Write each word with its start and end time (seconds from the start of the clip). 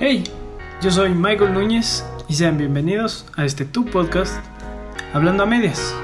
Hey, 0.00 0.24
yo 0.80 0.90
soy 0.90 1.10
Michael 1.10 1.52
Núñez 1.52 2.02
y 2.26 2.34
sean 2.34 2.56
bienvenidos 2.56 3.26
a 3.36 3.44
este 3.44 3.66
Tu 3.66 3.84
Podcast, 3.84 4.34
Hablando 5.12 5.42
a 5.42 5.46
Medias. 5.46 5.94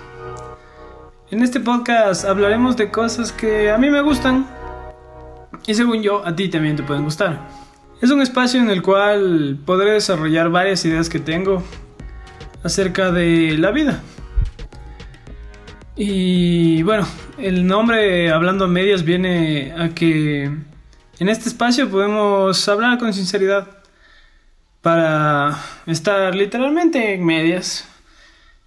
En 1.31 1.43
este 1.43 1.59
podcast 1.59 2.27
hablaremos 2.27 2.77
de 2.77 2.91
cosas 2.91 3.33
que 3.33 3.71
a 3.71 3.79
mí 3.79 3.89
me 3.89 4.03
gustan 4.03 4.47
y 5.67 5.75
según 5.75 6.03
yo 6.03 6.25
a 6.25 6.37
ti 6.37 6.49
también 6.51 6.77
te 6.77 6.83
pueden 6.83 7.05
gustar. 7.05 7.49
Es 8.03 8.11
un 8.11 8.21
espacio 8.21 8.61
en 8.61 8.69
el 8.69 8.83
cual 8.83 9.59
podré 9.65 9.93
desarrollar 9.93 10.51
varias 10.51 10.85
ideas 10.85 11.09
que 11.09 11.19
tengo 11.19 11.63
acerca 12.63 13.11
de 13.11 13.57
la 13.57 13.71
vida. 13.71 14.03
Y 15.97 16.83
bueno, 16.83 17.09
el 17.39 17.67
nombre 17.67 18.31
Hablando 18.31 18.67
a 18.67 18.69
Medias 18.69 19.03
viene 19.03 19.73
a 19.77 19.89
que 19.89 20.45
en 20.45 21.29
este 21.29 21.49
espacio 21.49 21.89
podemos 21.89 22.69
hablar 22.69 22.99
con 22.99 23.13
sinceridad 23.13 23.78
para 24.89 25.55
estar 25.85 26.35
literalmente 26.35 27.13
en 27.13 27.23
medias 27.23 27.87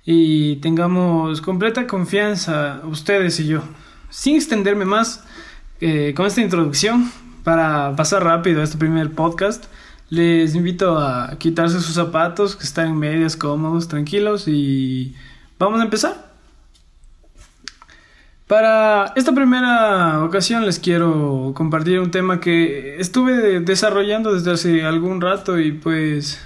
y 0.05 0.57
tengamos 0.57 1.41
completa 1.41 1.88
confianza 1.88 2.80
ustedes 2.84 3.39
y 3.39 3.47
yo. 3.47 3.63
Sin 4.11 4.35
extenderme 4.35 4.85
más 4.85 5.23
eh, 5.80 6.13
con 6.16 6.27
esta 6.27 6.41
introducción, 6.41 7.11
para 7.44 7.95
pasar 7.95 8.23
rápido 8.23 8.61
a 8.61 8.66
este 8.66 8.77
primer 8.77 9.09
podcast, 9.13 9.66
les 10.11 10.53
invito 10.53 10.99
a 10.99 11.39
quitarse 11.39 11.81
sus 11.81 11.95
zapatos, 11.95 12.55
que 12.55 12.66
están 12.66 12.89
en 12.89 12.97
medias 12.99 13.35
cómodos, 13.35 13.88
tranquilos 13.88 14.47
y 14.47 15.16
vamos 15.58 15.80
a 15.80 15.85
empezar. 15.85 16.30
Para 18.51 19.13
esta 19.15 19.33
primera 19.33 20.25
ocasión 20.25 20.65
les 20.65 20.77
quiero 20.77 21.53
compartir 21.55 22.01
un 22.01 22.11
tema 22.11 22.41
que 22.41 22.99
estuve 22.99 23.61
desarrollando 23.61 24.33
desde 24.33 24.51
hace 24.51 24.83
algún 24.83 25.21
rato 25.21 25.57
y 25.57 25.71
pues 25.71 26.45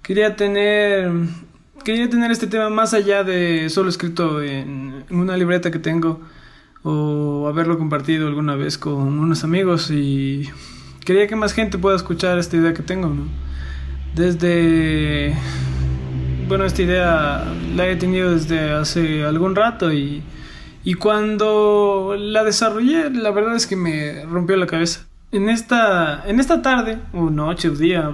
quería 0.00 0.34
tener 0.34 1.12
quería 1.84 2.08
tener 2.08 2.30
este 2.30 2.46
tema 2.46 2.70
más 2.70 2.94
allá 2.94 3.22
de 3.22 3.68
solo 3.68 3.90
escrito 3.90 4.42
en, 4.42 5.04
una 5.10 5.36
libreta 5.36 5.70
que 5.70 5.78
tengo 5.78 6.22
o 6.82 7.46
haberlo 7.48 7.76
compartido 7.76 8.26
alguna 8.26 8.56
vez 8.56 8.78
con 8.78 9.18
unos 9.18 9.44
amigos 9.44 9.90
y 9.90 10.48
quería 11.04 11.26
que 11.26 11.36
más 11.36 11.52
gente 11.52 11.76
pueda 11.76 11.96
escuchar 11.96 12.38
esta 12.38 12.56
idea 12.56 12.72
que 12.72 12.82
tengo. 12.82 13.14
Desde 14.14 15.34
bueno, 16.48 16.64
esta 16.64 16.80
idea 16.80 17.44
la 17.76 17.86
he 17.86 17.96
tenido 17.96 18.30
desde 18.30 18.70
hace 18.70 19.26
algún 19.26 19.54
rato 19.54 19.92
y 19.92 20.22
y 20.84 20.94
cuando 20.94 22.16
la 22.18 22.44
desarrollé, 22.44 23.10
la 23.10 23.30
verdad 23.30 23.56
es 23.56 23.66
que 23.66 23.76
me 23.76 24.24
rompió 24.24 24.56
la 24.56 24.66
cabeza. 24.66 25.06
En 25.30 25.50
esta, 25.50 26.26
en 26.26 26.40
esta 26.40 26.62
tarde, 26.62 26.98
o 27.12 27.28
noche, 27.28 27.68
o 27.68 27.72
día, 27.72 28.10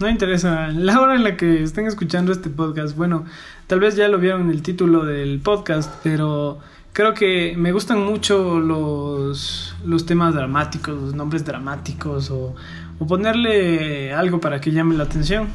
no 0.00 0.08
interesa, 0.08 0.68
la 0.72 1.00
hora 1.00 1.14
en 1.14 1.24
la 1.24 1.36
que 1.36 1.62
estén 1.62 1.86
escuchando 1.86 2.32
este 2.32 2.48
podcast, 2.48 2.96
bueno, 2.96 3.26
tal 3.66 3.80
vez 3.80 3.96
ya 3.96 4.08
lo 4.08 4.18
vieron 4.18 4.42
en 4.42 4.50
el 4.50 4.62
título 4.62 5.04
del 5.04 5.40
podcast, 5.40 5.92
pero 6.02 6.58
creo 6.94 7.12
que 7.12 7.54
me 7.58 7.72
gustan 7.72 8.02
mucho 8.02 8.60
los, 8.60 9.76
los 9.84 10.06
temas 10.06 10.34
dramáticos, 10.34 10.94
los 10.94 11.14
nombres 11.14 11.44
dramáticos, 11.44 12.30
o, 12.30 12.54
o 12.98 13.06
ponerle 13.06 14.14
algo 14.14 14.40
para 14.40 14.60
que 14.60 14.72
llame 14.72 14.96
la 14.96 15.04
atención. 15.04 15.48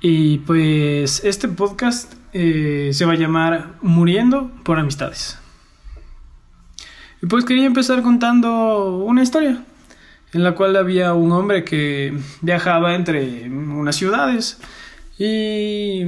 Y 0.00 0.38
pues 0.38 1.22
este 1.24 1.48
podcast 1.48 2.14
eh, 2.32 2.90
se 2.92 3.04
va 3.04 3.12
a 3.12 3.16
llamar 3.16 3.74
Muriendo 3.82 4.50
por 4.64 4.78
Amistades. 4.78 5.38
Y 7.22 7.26
pues 7.26 7.44
quería 7.44 7.66
empezar 7.66 8.02
contando 8.02 8.96
una 9.04 9.22
historia 9.22 9.62
en 10.32 10.42
la 10.42 10.54
cual 10.54 10.76
había 10.76 11.12
un 11.12 11.32
hombre 11.32 11.64
que 11.64 12.16
viajaba 12.40 12.94
entre 12.94 13.50
unas 13.50 13.96
ciudades 13.96 14.58
y 15.18 16.00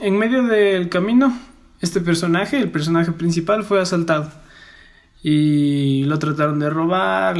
en 0.00 0.18
medio 0.18 0.44
del 0.44 0.88
camino 0.88 1.36
este 1.82 2.00
personaje, 2.00 2.58
el 2.58 2.70
personaje 2.70 3.12
principal, 3.12 3.64
fue 3.64 3.80
asaltado 3.80 4.32
y 5.22 6.04
lo 6.04 6.18
trataron 6.18 6.58
de 6.58 6.70
robar, 6.70 7.36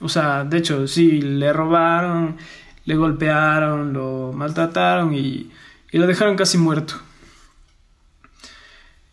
o 0.00 0.08
sea, 0.08 0.44
de 0.44 0.58
hecho 0.58 0.86
sí, 0.86 1.20
le 1.20 1.52
robaron, 1.52 2.36
le 2.88 2.96
golpearon, 2.96 3.92
lo 3.92 4.32
maltrataron 4.32 5.14
y, 5.14 5.50
y 5.92 5.98
lo 5.98 6.06
dejaron 6.06 6.36
casi 6.36 6.56
muerto. 6.56 6.94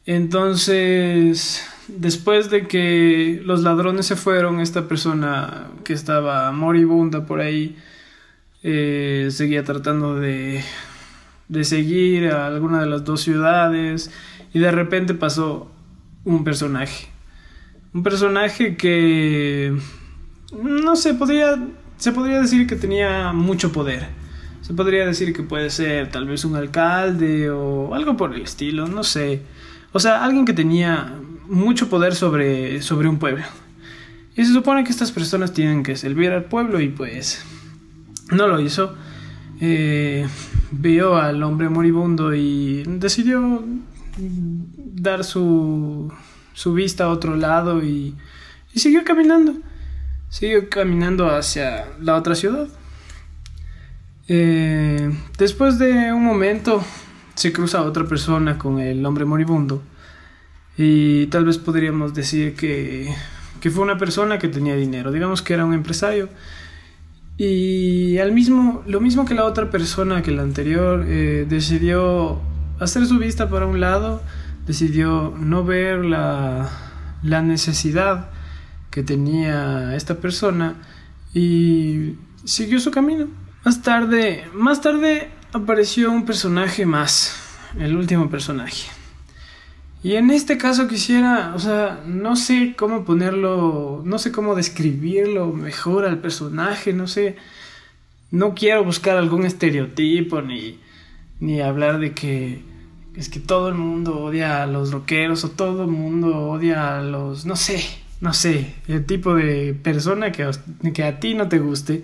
Entonces, 0.06 1.62
después 1.90 2.50
de 2.50 2.68
que 2.68 3.42
los 3.44 3.64
ladrones 3.64 4.06
se 4.06 4.16
fueron, 4.16 4.62
esta 4.62 4.88
persona 4.88 5.68
que 5.84 5.92
estaba 5.92 6.54
moribunda 6.54 7.26
por 7.26 7.42
ahí 7.42 7.76
eh, 8.64 9.28
seguía 9.30 9.66
tratando 9.66 10.16
de, 10.16 10.64
de 11.50 11.64
seguir 11.66 12.30
a 12.30 12.48
alguna 12.48 12.80
de 12.80 12.86
las 12.86 13.04
dos 13.04 13.20
ciudades 13.20 14.10
y 14.54 14.60
de 14.60 14.72
repente 14.72 15.16
pasó 15.16 15.70
un 16.24 16.46
personaje. 16.46 17.10
Un 17.94 18.04
personaje 18.04 18.78
que, 18.78 19.78
no 20.64 20.96
sé, 20.96 21.14
podría, 21.14 21.60
se 21.98 22.12
podría 22.12 22.42
decir 22.42 22.68
que 22.68 22.76
tenía 22.76 23.34
mucho 23.34 23.72
poder. 23.72 24.08
Se 24.62 24.74
podría 24.74 25.06
decir 25.06 25.34
que 25.34 25.44
puede 25.44 25.70
ser 25.70 26.10
tal 26.10 26.28
vez 26.28 26.44
un 26.44 26.56
alcalde 26.56 27.50
o 27.52 27.94
algo 27.94 28.18
por 28.18 28.34
el 28.34 28.42
estilo, 28.42 28.88
no 28.88 29.04
sé. 29.04 29.42
O 29.92 30.00
sea, 30.00 30.24
alguien 30.24 30.46
que 30.46 30.54
tenía 30.54 31.14
mucho 31.48 31.90
poder 31.90 32.16
sobre, 32.16 32.82
sobre 32.82 33.08
un 33.08 33.20
pueblo. 33.20 33.46
Y 34.36 34.44
se 34.44 34.54
supone 34.54 34.84
que 34.84 34.90
estas 34.90 35.12
personas 35.12 35.54
tienen 35.54 35.84
que 35.84 35.96
servir 35.96 36.32
al 36.32 36.46
pueblo 36.46 36.82
y 36.82 36.90
pues 36.90 37.46
no 38.32 38.48
lo 38.48 38.60
hizo. 38.60 38.96
Eh, 39.62 40.28
vio 40.72 41.16
al 41.16 41.42
hombre 41.44 41.70
moribundo 41.70 42.34
y 42.34 42.84
decidió 42.88 43.64
dar 44.78 45.24
su, 45.24 46.12
su 46.54 46.74
vista 46.74 47.06
a 47.06 47.10
otro 47.10 47.36
lado 47.36 47.84
y, 47.84 48.16
y 48.74 48.80
siguió 48.80 49.04
caminando. 49.06 49.54
Siguió 50.30 50.70
caminando 50.70 51.30
hacia 51.30 51.86
la 52.00 52.16
otra 52.16 52.36
ciudad. 52.36 52.68
Eh, 54.28 55.12
después 55.38 55.78
de 55.78 56.12
un 56.12 56.24
momento 56.24 56.84
se 57.36 57.54
cruza 57.54 57.84
otra 57.84 58.06
persona 58.06 58.58
con 58.58 58.80
el 58.80 59.06
hombre 59.06 59.26
moribundo. 59.26 59.82
Y 60.78 61.28
tal 61.28 61.46
vez 61.46 61.58
podríamos 61.58 62.14
decir 62.14 62.56
que, 62.56 63.14
que 63.62 63.70
fue 63.70 63.84
una 63.84 63.98
persona 63.98 64.40
que 64.40 64.48
tenía 64.48 64.76
dinero, 64.76 65.12
digamos 65.12 65.42
que 65.42 65.54
era 65.54 65.66
un 65.66 65.74
empresario. 65.74 66.30
Y 67.38 68.18
al 68.18 68.32
mismo, 68.32 68.84
lo 68.88 69.02
mismo 69.02 69.26
que 69.26 69.36
la 69.36 69.46
otra 69.46 69.70
persona 69.70 70.22
que 70.22 70.32
la 70.32 70.44
anterior 70.44 71.06
eh, 71.08 71.46
decidió 71.48 72.42
hacer 72.80 73.06
su 73.06 73.20
vista 73.20 73.50
para 73.50 73.66
un 73.66 73.80
lado, 73.80 74.22
decidió 74.66 75.34
no 75.38 75.64
ver 75.64 76.06
la, 76.06 76.70
la 77.24 77.42
necesidad 77.42 78.30
que 78.96 79.04
tenía 79.04 79.94
esta 79.94 80.16
persona 80.20 80.76
y 81.34 82.14
siguió 82.46 82.80
su 82.80 82.92
camino. 82.92 83.28
Más 83.66 83.82
tarde, 83.82 84.46
más 84.54 84.80
tarde 84.80 85.32
apareció 85.52 86.14
un 86.14 86.26
personaje 86.26 86.86
más, 86.86 87.36
el 87.78 87.98
último 87.98 88.30
personaje. 88.30 88.88
Y 90.02 90.16
en 90.16 90.32
este 90.32 90.58
caso 90.58 90.88
quisiera, 90.88 91.52
o 91.56 91.60
sea, 91.60 92.04
no 92.08 92.38
sé 92.38 92.74
cómo 92.78 93.04
ponerlo, 93.04 94.02
no 94.06 94.18
sé 94.18 94.32
cómo 94.32 94.56
describirlo 94.56 95.52
mejor 95.52 96.06
al 96.06 96.20
personaje, 96.20 96.94
no 96.94 97.08
sé, 97.08 97.36
no 98.32 98.56
quiero 98.56 98.86
buscar 98.86 99.18
algún 99.18 99.46
estereotipo 99.46 100.42
ni, 100.42 100.80
ni 101.42 101.60
hablar 101.60 102.00
de 102.00 102.14
que 102.14 102.64
es 103.14 103.28
que 103.28 103.42
todo 103.42 103.68
el 103.68 103.76
mundo 103.76 104.20
odia 104.20 104.64
a 104.64 104.68
los 104.68 104.94
rockeros 104.94 105.44
o 105.44 105.50
todo 105.50 105.84
el 105.84 105.92
mundo 105.92 106.50
odia 106.50 106.98
a 106.98 107.02
los, 107.02 107.46
no 107.46 107.58
sé, 107.58 108.05
no 108.22 108.34
sé, 108.34 108.76
el 108.88 109.06
tipo 109.06 109.36
de 109.36 109.74
persona 109.74 110.32
que, 110.32 110.50
que 110.94 111.04
a 111.04 111.20
ti 111.20 111.34
no 111.34 111.50
te 111.50 111.60
guste. 111.60 112.04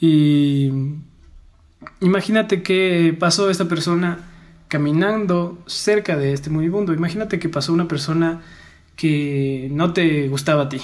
Y 0.00 0.70
imagínate 2.00 2.62
que 2.62 3.16
pasó 3.18 3.50
esta 3.50 3.66
persona 3.66 4.18
caminando 4.68 5.58
cerca 5.66 6.16
de 6.16 6.32
este 6.32 6.50
moribundo. 6.50 6.92
Imagínate 6.92 7.38
que 7.38 7.48
pasó 7.48 7.72
una 7.72 7.88
persona 7.88 8.42
que 8.96 9.68
no 9.70 9.92
te 9.92 10.28
gustaba 10.28 10.64
a 10.64 10.68
ti. 10.68 10.80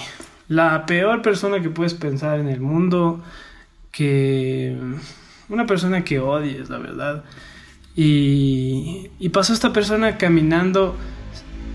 La 0.47 0.85
peor 0.85 1.21
persona 1.21 1.61
que 1.61 1.69
puedes 1.69 1.93
pensar 1.93 2.39
en 2.39 2.47
el 2.49 2.59
mundo, 2.59 3.23
que 3.91 4.77
una 5.49 5.65
persona 5.65 6.03
que 6.03 6.19
odies, 6.19 6.69
la 6.69 6.77
verdad. 6.77 7.23
Y, 7.95 9.09
y 9.19 9.29
pasó 9.29 9.53
esta 9.53 9.73
persona 9.73 10.17
caminando 10.17 10.95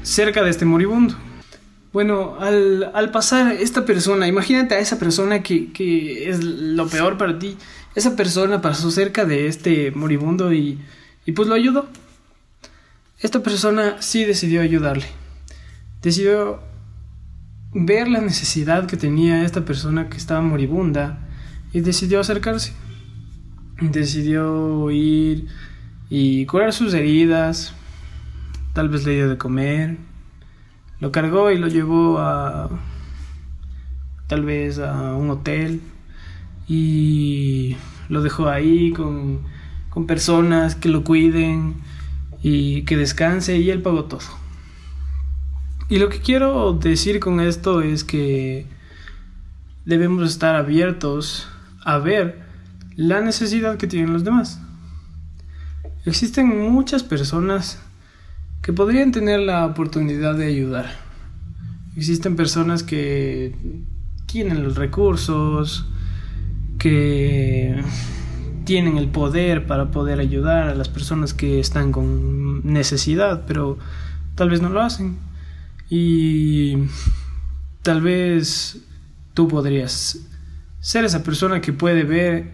cerca 0.02 0.42
de 0.42 0.50
este 0.50 0.64
moribundo. 0.64 1.16
Bueno, 1.94 2.36
al, 2.40 3.10
pasar 3.12 3.52
esta 3.52 3.84
persona, 3.84 4.26
imagínate 4.26 4.74
a 4.74 4.80
esa 4.80 4.98
persona 4.98 5.44
que, 5.44 5.70
que, 5.70 6.28
es 6.28 6.42
lo 6.42 6.88
peor 6.88 7.16
para 7.16 7.38
ti. 7.38 7.56
Esa 7.94 8.16
persona 8.16 8.60
pasó 8.60 8.90
cerca 8.90 9.24
de 9.24 9.46
este 9.46 9.92
moribundo 9.92 10.52
y, 10.52 10.80
y 11.24 11.30
pues 11.30 11.46
lo 11.46 11.54
ayudó. 11.54 11.86
Esta 13.20 13.44
persona 13.44 14.02
sí 14.02 14.24
decidió 14.24 14.60
ayudarle. 14.60 15.06
Decidió 16.02 16.60
ver 17.72 18.08
la 18.08 18.20
necesidad 18.20 18.86
que 18.86 18.96
tenía 18.96 19.44
esta 19.44 19.64
persona 19.64 20.08
que 20.08 20.16
estaba 20.16 20.40
moribunda 20.40 21.20
y 21.72 21.80
decidió 21.80 22.18
acercarse. 22.18 22.72
Decidió 23.80 24.90
ir 24.90 25.46
y 26.10 26.44
curar 26.46 26.72
sus 26.72 26.92
heridas, 26.92 27.72
tal 28.72 28.88
vez 28.88 29.06
le 29.06 29.14
dio 29.14 29.28
de 29.28 29.38
comer, 29.38 29.96
lo 31.00 31.12
cargó 31.12 31.50
y 31.50 31.58
lo 31.58 31.68
llevó 31.68 32.18
a 32.18 32.70
tal 34.26 34.44
vez 34.44 34.78
a 34.78 35.14
un 35.14 35.30
hotel 35.30 35.80
y 36.66 37.76
lo 38.08 38.22
dejó 38.22 38.48
ahí 38.48 38.92
con, 38.92 39.42
con 39.90 40.06
personas 40.06 40.74
que 40.74 40.88
lo 40.88 41.04
cuiden 41.04 41.74
y 42.42 42.82
que 42.82 42.96
descanse 42.96 43.58
y 43.58 43.70
él 43.70 43.82
pagó 43.82 44.04
todo. 44.04 44.44
Y 45.88 45.98
lo 45.98 46.08
que 46.08 46.20
quiero 46.20 46.72
decir 46.72 47.20
con 47.20 47.40
esto 47.40 47.82
es 47.82 48.04
que 48.04 48.66
debemos 49.84 50.30
estar 50.30 50.56
abiertos 50.56 51.48
a 51.84 51.98
ver 51.98 52.42
la 52.96 53.20
necesidad 53.20 53.76
que 53.76 53.86
tienen 53.86 54.12
los 54.12 54.24
demás. 54.24 54.60
Existen 56.06 56.70
muchas 56.70 57.02
personas 57.02 57.80
que 58.64 58.72
podrían 58.72 59.12
tener 59.12 59.40
la 59.40 59.66
oportunidad 59.66 60.36
de 60.36 60.46
ayudar. 60.46 60.86
Existen 61.98 62.34
personas 62.34 62.82
que 62.82 63.54
tienen 64.24 64.64
los 64.64 64.76
recursos, 64.76 65.84
que 66.78 67.84
tienen 68.64 68.96
el 68.96 69.08
poder 69.08 69.66
para 69.66 69.90
poder 69.90 70.18
ayudar 70.18 70.68
a 70.68 70.74
las 70.74 70.88
personas 70.88 71.34
que 71.34 71.60
están 71.60 71.92
con 71.92 72.64
necesidad, 72.64 73.44
pero 73.46 73.76
tal 74.34 74.48
vez 74.48 74.62
no 74.62 74.70
lo 74.70 74.80
hacen. 74.80 75.18
Y 75.90 76.76
tal 77.82 78.00
vez 78.00 78.78
tú 79.34 79.46
podrías 79.46 80.20
ser 80.80 81.04
esa 81.04 81.22
persona 81.22 81.60
que 81.60 81.74
puede 81.74 82.04
ver 82.04 82.52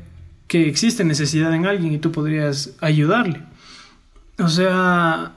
que 0.49 0.69
existe 0.69 1.05
necesidad 1.05 1.55
en 1.55 1.67
alguien 1.67 1.93
y 1.93 1.99
tú 1.99 2.11
podrías 2.11 2.73
ayudarle. 2.81 3.45
O 4.41 4.49
sea, 4.49 5.37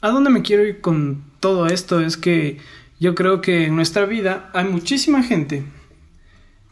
¿a 0.00 0.08
dónde 0.08 0.30
me 0.30 0.42
quiero 0.42 0.66
ir 0.66 0.80
con 0.80 1.24
todo 1.40 1.66
esto? 1.66 2.00
Es 2.00 2.16
que 2.16 2.58
yo 2.98 3.14
creo 3.14 3.40
que 3.40 3.66
en 3.66 3.76
nuestra 3.76 4.06
vida 4.06 4.50
hay 4.54 4.64
muchísima 4.64 5.22
gente 5.22 5.64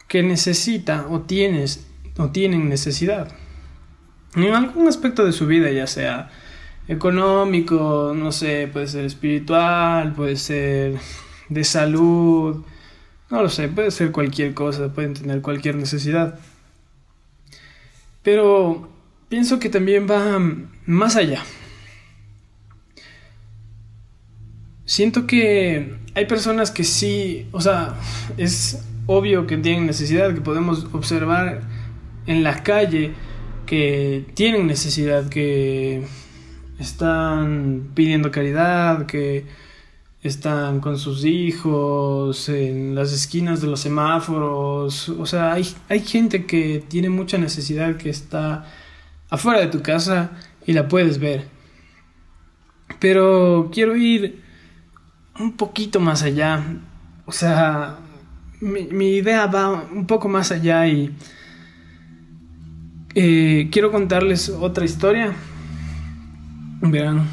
que 0.07 0.23
necesita 0.23 1.07
o 1.09 1.21
tienes 1.21 1.85
o 2.17 2.29
tienen 2.29 2.69
necesidad 2.69 3.31
en 4.35 4.53
algún 4.53 4.87
aspecto 4.87 5.25
de 5.25 5.31
su 5.31 5.47
vida, 5.47 5.71
ya 5.71 5.87
sea 5.87 6.29
económico, 6.87 8.13
no 8.15 8.31
sé, 8.31 8.67
puede 8.71 8.87
ser 8.87 9.05
espiritual, 9.05 10.13
puede 10.13 10.35
ser 10.35 10.97
de 11.47 11.63
salud, 11.63 12.63
no 13.29 13.43
lo 13.43 13.49
sé, 13.49 13.67
puede 13.67 13.91
ser 13.91 14.11
cualquier 14.11 14.53
cosa, 14.53 14.93
pueden 14.93 15.13
tener 15.13 15.41
cualquier 15.41 15.75
necesidad. 15.75 16.39
Pero 18.23 18.89
pienso 19.29 19.59
que 19.59 19.69
también 19.69 20.07
va 20.09 20.39
más 20.85 21.15
allá. 21.15 21.43
Siento 24.89 25.27
que 25.27 25.97
hay 26.15 26.25
personas 26.25 26.71
que 26.71 26.83
sí, 26.83 27.45
o 27.51 27.61
sea, 27.61 27.93
es 28.37 28.83
obvio 29.05 29.45
que 29.45 29.55
tienen 29.57 29.85
necesidad, 29.85 30.33
que 30.33 30.41
podemos 30.41 30.87
observar 30.93 31.61
en 32.25 32.41
la 32.41 32.63
calle 32.63 33.11
que 33.67 34.25
tienen 34.33 34.65
necesidad, 34.65 35.29
que 35.29 36.01
están 36.79 37.91
pidiendo 37.93 38.31
caridad, 38.31 39.05
que 39.05 39.45
están 40.23 40.79
con 40.79 40.97
sus 40.97 41.23
hijos 41.23 42.49
en 42.49 42.95
las 42.95 43.13
esquinas 43.13 43.61
de 43.61 43.67
los 43.67 43.81
semáforos. 43.81 45.09
O 45.09 45.27
sea, 45.27 45.53
hay, 45.53 45.67
hay 45.87 45.99
gente 45.99 46.47
que 46.47 46.83
tiene 46.87 47.09
mucha 47.09 47.37
necesidad 47.37 47.95
que 47.97 48.09
está 48.09 48.65
afuera 49.29 49.59
de 49.59 49.67
tu 49.67 49.83
casa 49.83 50.31
y 50.65 50.73
la 50.73 50.87
puedes 50.87 51.19
ver. 51.19 51.45
Pero 52.99 53.69
quiero 53.71 53.95
ir 53.95 54.48
un 55.39 55.53
poquito 55.53 55.99
más 55.99 56.23
allá. 56.23 56.63
O 57.25 57.31
sea, 57.31 57.97
mi, 58.59 59.15
idea 59.15 59.47
va 59.47 59.69
un 59.69 60.05
poco 60.05 60.27
más 60.27 60.51
allá 60.51 60.87
y 60.87 61.15
eh, 63.15 63.69
quiero 63.71 63.91
contarles 63.91 64.49
otra 64.49 64.85
historia. 64.85 65.33
Verán. 66.81 67.27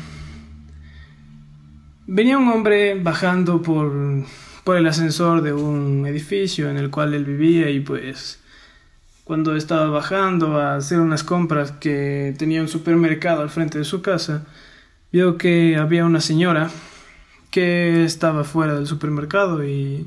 Venía 2.06 2.38
un 2.38 2.48
hombre 2.48 3.00
bajando 3.00 3.62
por, 3.62 3.92
por 4.62 4.76
el 4.76 4.86
ascensor 4.86 5.42
de 5.42 5.52
un 5.52 6.06
edificio 6.06 6.70
en 6.70 6.76
el 6.76 6.90
cual 6.90 7.14
él 7.14 7.24
vivía 7.24 7.68
y 7.70 7.80
pues 7.80 8.40
cuando 9.24 9.56
estaba 9.56 9.88
bajando 9.88 10.60
a 10.60 10.76
hacer 10.76 11.00
unas 11.00 11.24
compras 11.24 11.72
que 11.72 12.32
tenía 12.38 12.60
un 12.60 12.68
supermercado 12.68 13.42
al 13.42 13.50
frente 13.50 13.78
de 13.78 13.84
su 13.84 14.02
casa, 14.02 14.46
vio 15.10 15.36
que 15.36 15.76
había 15.76 16.04
una 16.04 16.20
señora 16.20 16.70
que 17.56 18.04
estaba 18.04 18.44
fuera 18.44 18.74
del 18.74 18.86
supermercado 18.86 19.64
y, 19.64 20.06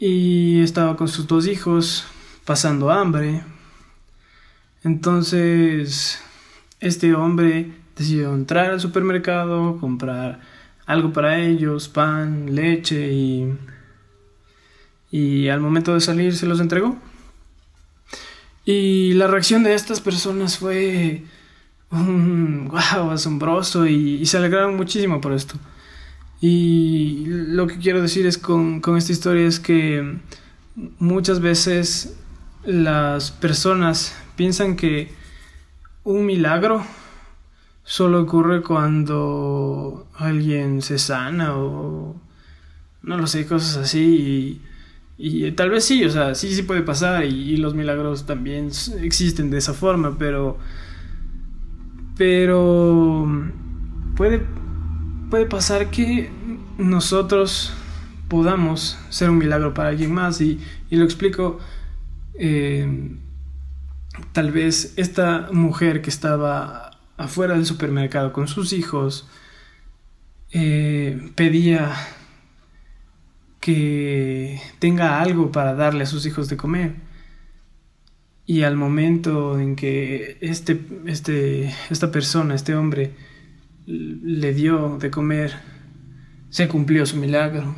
y 0.00 0.60
estaba 0.60 0.96
con 0.96 1.06
sus 1.06 1.28
dos 1.28 1.46
hijos 1.46 2.08
pasando 2.44 2.90
hambre. 2.90 3.44
Entonces, 4.82 6.20
este 6.80 7.14
hombre 7.14 7.70
decidió 7.96 8.34
entrar 8.34 8.72
al 8.72 8.80
supermercado, 8.80 9.78
comprar 9.78 10.40
algo 10.86 11.12
para 11.12 11.38
ellos, 11.38 11.86
pan, 11.86 12.52
leche 12.52 13.12
y, 13.12 13.56
y 15.12 15.48
al 15.50 15.60
momento 15.60 15.94
de 15.94 16.00
salir 16.00 16.34
se 16.34 16.46
los 16.46 16.58
entregó. 16.58 16.96
Y 18.64 19.12
la 19.14 19.28
reacción 19.28 19.62
de 19.62 19.74
estas 19.74 20.00
personas 20.00 20.58
fue 20.58 21.22
un 21.92 22.66
wow, 22.72 23.12
asombroso 23.12 23.86
y, 23.86 24.14
y, 24.14 24.26
se 24.26 24.36
alegraron 24.36 24.76
muchísimo 24.76 25.20
por 25.20 25.32
esto. 25.32 25.54
Y 26.48 27.24
lo 27.26 27.66
que 27.66 27.76
quiero 27.78 28.00
decir 28.00 28.24
es 28.24 28.38
con, 28.38 28.80
con 28.80 28.96
esta 28.96 29.10
historia 29.10 29.48
es 29.48 29.58
que 29.58 30.18
muchas 31.00 31.40
veces 31.40 32.16
las 32.64 33.32
personas 33.32 34.16
piensan 34.36 34.76
que 34.76 35.10
un 36.04 36.24
milagro 36.24 36.84
solo 37.82 38.22
ocurre 38.22 38.62
cuando 38.62 40.06
alguien 40.14 40.82
se 40.82 40.98
sana 40.98 41.56
o 41.56 42.14
no 43.02 43.16
lo 43.16 43.26
sé, 43.26 43.44
cosas 43.46 43.76
así. 43.78 44.60
Y, 45.18 45.50
tal 45.52 45.70
vez 45.70 45.84
sí, 45.84 46.04
o 46.04 46.10
sea, 46.10 46.36
sí, 46.36 46.54
sí 46.54 46.62
puede 46.62 46.82
pasar 46.82 47.24
y, 47.24 47.56
los 47.56 47.74
milagros 47.74 48.24
también 48.24 48.70
existen 49.00 49.50
de 49.50 49.58
esa 49.58 49.74
forma, 49.74 50.16
pero 50.16 50.58
pero 52.16 53.26
puede 54.16 54.42
puede 55.30 55.46
pasar 55.46 55.90
que 55.90 56.30
nosotros 56.78 57.72
podamos 58.28 58.98
ser 59.08 59.30
un 59.30 59.38
milagro 59.38 59.74
para 59.74 59.90
alguien 59.90 60.12
más 60.12 60.40
y, 60.40 60.60
lo 60.90 61.04
explico 61.04 61.58
eh, 62.34 63.16
tal 64.32 64.50
vez 64.50 64.94
esta 64.96 65.48
mujer 65.52 66.02
que 66.02 66.10
estaba 66.10 66.98
afuera 67.16 67.54
del 67.54 67.66
supermercado 67.66 68.32
con 68.32 68.48
sus 68.48 68.72
hijos 68.72 69.28
eh, 70.52 71.32
pedía 71.34 71.92
que 73.60 74.60
tenga 74.78 75.20
algo 75.20 75.50
para 75.50 75.74
darle 75.74 76.04
a 76.04 76.06
sus 76.06 76.24
hijos 76.24 76.48
de 76.48 76.56
comer. 76.56 76.94
Y 78.46 78.62
al 78.62 78.76
momento 78.76 79.58
en 79.58 79.74
que 79.74 80.38
este, 80.40 80.80
este, 81.06 81.74
esta 81.90 82.12
persona, 82.12 82.54
este 82.54 82.76
hombre, 82.76 83.12
le 83.86 84.52
dio 84.52 84.98
de 84.98 85.10
comer, 85.10 85.54
se 86.50 86.68
cumplió 86.68 87.06
su 87.06 87.16
milagro. 87.16 87.74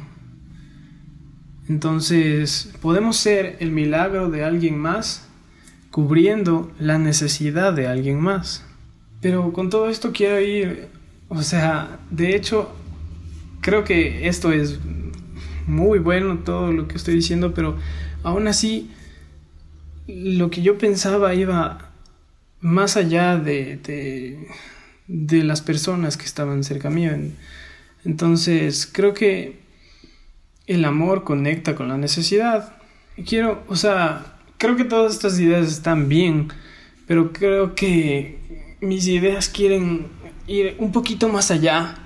Entonces, 1.69 2.73
podemos 2.81 3.17
ser 3.17 3.57
el 3.61 3.71
milagro 3.71 4.31
de 4.31 4.43
alguien 4.45 4.79
más 4.79 5.29
cubriendo 5.91 6.73
la 6.79 6.99
necesidad 6.99 7.73
de 7.73 7.87
alguien 7.87 8.21
más. 8.21 8.65
Pero 9.21 9.53
con 9.53 9.69
todo 9.69 9.88
esto 9.88 10.12
quiero 10.12 10.41
ir, 10.41 10.88
o 11.29 11.43
sea, 11.43 11.99
de 12.11 12.37
hecho, 12.37 12.75
creo 13.61 13.85
que 13.85 14.29
esto 14.29 14.53
es 14.53 14.79
muy 15.67 15.99
bueno 15.99 16.38
todo 16.38 16.73
lo 16.73 16.88
que 16.88 16.97
estoy 16.97 17.15
diciendo, 17.15 17.53
pero 17.53 17.77
aún 18.23 18.49
así, 18.49 18.91
lo 20.07 20.50
que 20.50 20.62
yo 20.62 20.79
pensaba 20.79 21.35
iba 21.35 21.91
más 22.61 22.97
allá 22.97 23.37
de, 23.37 24.49
de, 25.09 25.43
las 25.43 25.61
personas 25.62 26.17
que 26.17 26.25
estaban 26.25 26.62
cerca 26.62 26.91
mío. 26.91 27.11
Entonces, 28.05 28.88
creo 28.91 29.15
que 29.15 29.59
el 30.67 30.85
amor 30.85 31.25
conecta 31.25 31.75
con 31.75 31.88
la 31.88 31.97
necesidad. 31.97 32.77
Quiero, 33.27 33.65
o 33.69 33.77
sea, 33.77 34.37
creo 34.59 34.77
que 34.77 34.85
todas 34.85 35.15
estas 35.15 35.41
ideas 35.41 35.67
están 35.67 36.09
bien, 36.09 36.49
pero 37.07 37.33
creo 37.33 37.75
que 37.75 38.77
mis 38.81 39.09
ideas 39.09 39.49
quieren 39.49 40.07
ir 40.47 40.77
un 40.79 40.93
poquito 40.93 41.29
más 41.29 41.50
allá 41.50 41.97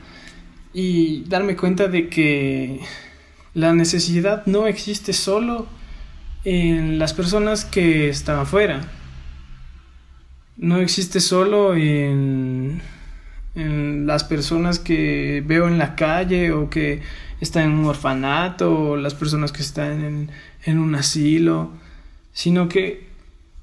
y 0.72 1.24
darme 1.24 1.56
cuenta 1.56 1.88
de 1.88 2.08
que 2.08 2.80
la 3.54 3.74
necesidad 3.74 4.46
no 4.46 4.66
existe 4.66 5.12
solo 5.12 5.66
en 6.44 6.98
las 6.98 7.12
personas 7.12 7.64
que 7.64 8.08
están 8.08 8.38
afuera. 8.38 8.88
No 10.56 10.78
existe 10.78 11.20
solo 11.20 11.74
en, 11.74 12.82
en 13.54 14.06
las 14.06 14.24
personas 14.24 14.78
que 14.78 15.42
veo 15.46 15.68
en 15.68 15.78
la 15.78 15.94
calle 15.94 16.52
o 16.52 16.70
que 16.70 17.02
están 17.40 17.64
en 17.64 17.72
un 17.72 17.86
orfanato 17.86 18.90
o 18.90 18.96
las 18.96 19.14
personas 19.14 19.52
que 19.52 19.62
están 19.62 20.04
en, 20.04 20.30
en 20.64 20.78
un 20.78 20.94
asilo, 20.94 21.72
sino 22.32 22.68
que 22.68 23.08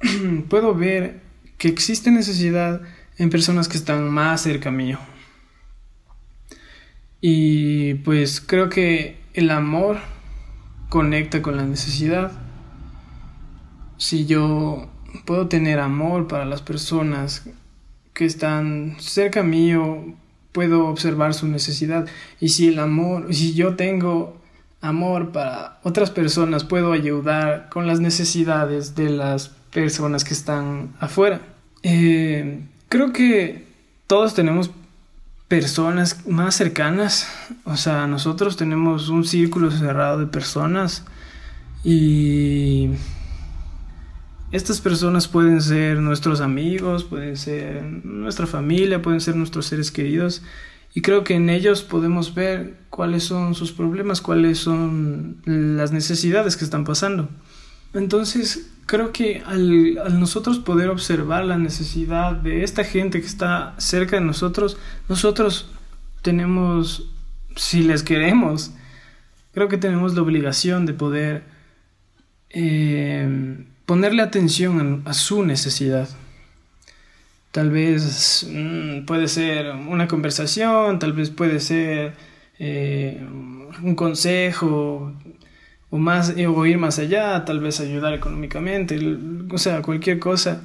puedo 0.50 0.76
ver 0.76 1.22
que 1.58 1.68
existe 1.68 2.12
necesidad 2.12 2.82
en 3.18 3.30
personas 3.30 3.68
que 3.68 3.78
están 3.78 4.10
más 4.10 4.42
cerca 4.42 4.72
mío. 4.72 5.00
Y 7.22 7.96
pues 7.96 8.40
creo 8.40 8.70
que 8.70 9.18
el 9.34 9.52
amor 9.52 9.98
conecta 10.88 11.42
con 11.42 11.58
la 11.58 11.66
necesidad. 11.66 12.32
Si 13.98 14.26
yo 14.26 14.90
puedo 15.26 15.48
tener 15.48 15.80
amor 15.80 16.28
para 16.28 16.46
las 16.46 16.62
personas 16.62 17.50
que 18.20 18.26
están 18.26 18.98
cerca 19.00 19.44
mío, 19.44 20.14
puedo 20.52 20.88
observar 20.88 21.34
su 21.34 21.48
necesidad. 21.48 22.06
Y 22.42 22.50
si 22.50 22.68
el 22.68 22.80
amor, 22.80 23.34
si 23.34 23.54
yo 23.54 23.78
tengo 23.78 24.38
amor 24.82 25.32
para 25.32 25.80
otras 25.84 26.12
personas, 26.12 26.66
puedo 26.66 26.92
ayudar 26.92 27.70
con 27.70 27.88
las 27.88 28.02
necesidades 28.02 28.94
de 28.94 29.10
las 29.10 29.48
personas 29.72 30.26
que 30.26 30.34
están 30.34 30.94
afuera. 31.00 31.40
Eh, 31.82 32.62
creo 32.90 33.14
que 33.14 33.66
todos 34.06 34.34
tenemos 34.34 34.70
personas 35.48 36.28
más 36.28 36.56
cercanas, 36.56 37.26
o 37.64 37.78
sea, 37.78 38.06
nosotros 38.06 38.58
tenemos 38.58 39.08
un 39.08 39.24
círculo 39.24 39.72
cerrado 39.72 40.20
de 40.20 40.28
personas 40.28 41.06
y 41.86 42.90
estas 44.52 44.82
personas 44.82 45.28
pueden 45.28 45.62
ser 45.62 45.98
nuestros 45.98 46.42
amigos, 46.42 47.04
pueden 47.04 47.38
ser 47.38 47.84
nuestra 47.84 48.48
familia, 48.48 49.02
pueden 49.02 49.22
ser 49.22 49.36
nuestros 49.36 49.68
seres 49.68 49.92
queridos 49.92 50.42
y 50.94 51.02
creo 51.02 51.24
que 51.24 51.36
en 51.36 51.50
ellos 51.50 51.84
podemos 51.84 52.34
ver 52.34 52.76
cuáles 52.90 53.24
son 53.24 53.54
sus 53.54 53.72
problemas, 53.72 54.22
cuáles 54.22 54.58
son 54.58 55.42
las 55.46 55.92
necesidades 55.92 56.58
que 56.58 56.66
están 56.66 56.84
pasando. 56.84 57.30
Entonces, 57.94 58.72
creo 58.86 59.12
que 59.12 59.44
al, 59.46 60.20
nosotros 60.20 60.58
poder 60.60 60.90
observar 60.90 61.46
la 61.46 61.58
necesidad 61.58 62.34
de 62.34 62.64
esta 62.64 62.84
gente 62.84 63.22
que 63.22 63.28
está 63.28 63.76
cerca 63.78 64.16
de 64.16 64.26
nosotros, 64.26 64.78
nosotros 65.08 65.70
tenemos, 66.24 67.12
si 67.56 67.84
les 67.84 68.02
queremos, 68.02 68.72
creo 69.54 69.68
que 69.68 69.78
tenemos 69.78 70.16
la 70.16 70.24
obligación 70.24 70.88
de 70.88 70.94
poder 70.94 71.44
eh, 72.50 73.64
ponerle 73.90 74.22
atención 74.22 75.02
a, 75.06 75.16
su 75.16 75.44
necesidad. 75.44 76.08
Tal 77.52 77.72
vez 77.72 78.48
mm, 78.48 79.06
puede 79.06 79.28
ser 79.28 79.72
una 79.72 80.08
conversación, 80.08 81.00
tal 81.00 81.14
vez 81.14 81.32
puede 81.32 81.60
ser 81.60 82.14
eh, 82.60 83.20
un 83.82 83.96
consejo, 83.96 85.12
o 85.90 85.98
más 85.98 86.36
o 86.38 86.66
ir 86.68 86.78
más 86.78 87.00
allá, 87.00 87.44
tal 87.46 87.62
vez 87.62 87.80
ayudar 87.80 88.14
económicamente, 88.14 89.00
o 89.50 89.58
sea, 89.58 89.82
cualquier 89.82 90.20
cosa, 90.20 90.62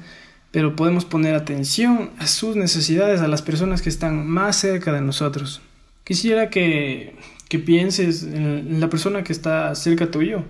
pero 0.51 0.75
podemos 0.75 1.03
poner 1.03 1.33
atención 1.33 2.11
a 2.19 2.27
sus 2.27 2.55
necesidades, 2.55 3.21
a 3.21 3.27
las 3.27 3.41
personas 3.41 3.81
que 3.81 3.89
están 3.89 4.27
más 4.27 4.55
cerca 4.55 4.93
de 4.93 5.01
nosotros. 5.01 5.61
Quisiera 6.03 6.51
que, 6.51 7.15
que 7.49 7.57
pienses 7.57 8.21
en 8.21 8.79
la 8.79 8.87
persona 8.91 9.23
que 9.23 9.33
está 9.33 9.73
cerca 9.73 10.11
tuyo, 10.11 10.43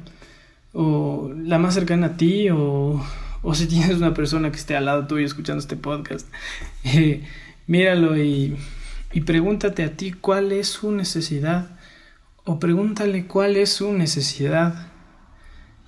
o 0.75 1.32
la 1.34 1.58
más 1.58 1.74
cercana 1.74 2.08
a 2.08 2.17
ti, 2.17 2.50
o, 2.50 3.01
o 3.41 3.55
si 3.55 3.65
tienes 3.65 3.96
una 3.96 4.13
persona 4.13 4.51
que 4.51 4.58
esté 4.58 4.75
al 4.75 4.86
lado 4.86 5.08
tuyo 5.08 5.25
escuchando 5.25 5.62
este 5.62 5.77
podcast, 5.77 6.27
eh, 6.84 7.24
míralo 7.65 8.17
y, 8.17 8.58
y 9.13 9.22
pregúntate 9.22 9.84
a 9.84 9.96
ti 9.96 10.12
cuál 10.12 10.51
es 10.51 10.67
su 10.67 10.91
necesidad 10.91 11.79
o 12.44 12.60
pregúntale 12.60 13.25
cuál 13.25 13.55
es 13.55 13.70
su 13.72 13.94
necesidad 13.94 14.91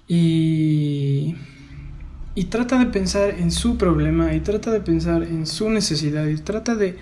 y, 0.07 1.35
y 2.33 2.45
trata 2.45 2.79
de 2.79 2.85
pensar 2.85 3.31
en 3.31 3.51
su 3.51 3.77
problema 3.77 4.33
y 4.33 4.39
trata 4.39 4.71
de 4.71 4.79
pensar 4.79 5.23
en 5.23 5.45
su 5.45 5.69
necesidad 5.69 6.25
y 6.27 6.37
trata 6.37 6.75
de 6.75 6.97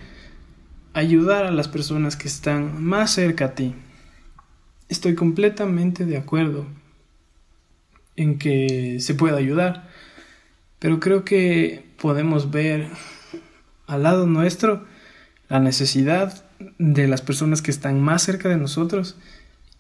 ayudar 0.94 1.46
a 1.46 1.51
las 1.51 1.68
personas 1.68 2.15
que 2.15 2.27
están 2.27 2.84
más 2.84 3.12
cerca 3.12 3.46
a 3.46 3.56
ti. 3.56 3.75
Estoy 4.89 5.13
completamente 5.13 6.06
de 6.06 6.18
acuerdo 6.18 6.65
en 8.15 8.38
que 8.38 9.00
se 9.00 9.15
pueda 9.15 9.38
ayudar, 9.38 9.89
pero 10.79 11.00
creo 11.00 11.25
que 11.25 11.86
podemos 12.00 12.51
ver 12.51 12.88
al 13.88 14.03
lado 14.03 14.25
nuestro 14.25 14.86
la 15.50 15.60
necesidad 15.60 16.45
de 16.79 17.07
las 17.07 17.22
personas 17.22 17.62
que 17.62 17.72
están 17.72 18.01
más 18.01 18.24
cerca 18.24 18.50
de 18.50 18.57
nosotros 18.57 19.15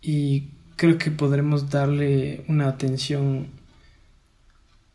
y 0.01 0.49
creo 0.75 0.97
que 0.97 1.11
podremos 1.11 1.69
darle 1.69 2.43
una 2.47 2.67
atención, 2.67 3.47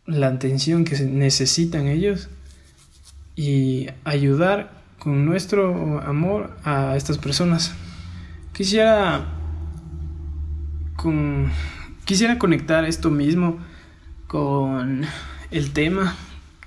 la 0.06 0.28
atención 0.28 0.84
que 0.84 0.98
necesitan 1.00 1.88
ellos 1.88 2.28
y 3.34 3.88
ayudar 4.04 4.80
con 4.98 5.24
nuestro 5.24 6.00
amor 6.00 6.56
a 6.64 6.96
estas 6.96 7.18
personas. 7.18 7.72
Quisiera 8.52 9.26
con, 10.96 11.50
quisiera 12.10 12.40
conectar 12.40 12.84
esto 12.86 13.08
mismo 13.08 13.60
con 14.26 15.06
el 15.52 15.72
tema 15.72 16.16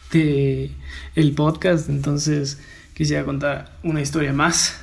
de 0.10 0.72
el 1.16 1.34
podcast, 1.34 1.90
entonces 1.90 2.62
quisiera 2.94 3.26
contar 3.26 3.78
una 3.84 4.00
historia 4.00 4.32
más 4.32 4.80